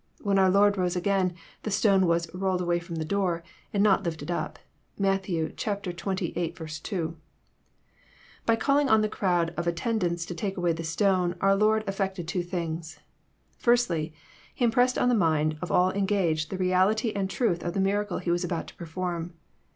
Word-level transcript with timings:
When 0.21 0.39
our 0.39 0.49
Lord 0.49 0.79
rose 0.79 0.95
again, 0.95 1.35
the 1.61 1.69
stone 1.69 2.07
was 2.07 2.27
rolled 2.33 2.59
away 2.59 2.79
ttom 2.79 2.97
the 2.97 3.05
door, 3.05 3.43
and 3.71 3.83
not 3.83 4.01
lifted 4.03 4.29
np. 4.29 4.55
(Matt, 4.97 5.27
xxviii. 5.27 6.51
2.) 6.81 7.17
By 8.47 8.55
calling 8.55 8.89
on 8.89 9.01
the 9.01 9.07
crowd 9.07 9.53
of 9.55 9.67
attendants 9.67 10.25
to 10.25 10.33
take 10.33 10.57
away 10.57 10.73
the 10.73 10.83
stone, 10.83 11.35
our 11.39 11.55
Lord 11.55 11.83
effected 11.87 12.27
two 12.27 12.41
things. 12.41 12.97
Firstly, 13.59 14.11
He 14.55 14.65
impressed 14.65 14.97
on 14.97 15.07
the 15.07 15.13
mind 15.13 15.59
of 15.61 15.71
all 15.71 15.91
engaged 15.91 16.49
the 16.49 16.57
reality 16.57 17.11
and 17.11 17.29
truth 17.29 17.61
of 17.63 17.73
the 17.73 17.79
miracle 17.79 18.17
He 18.17 18.31
was 18.31 18.43
about 18.43 18.65
to 18.69 18.75
perform. 18.75 19.33